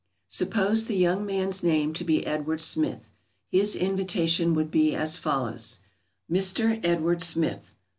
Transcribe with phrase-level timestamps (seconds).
[0.29, 3.13] Suppose the young man's name to be Edward Smith.
[3.51, 6.83] His invitation would be as follows: ++| _MR.
[6.83, 7.75] EDWARD SMITH.